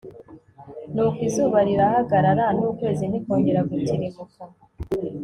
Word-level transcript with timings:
nuko 0.93 1.19
izuba 1.27 1.57
rirahagarara, 1.67 2.45
n'ukwezi 2.57 3.03
ntikongera 3.09 3.59
gutirimuka 3.69 4.21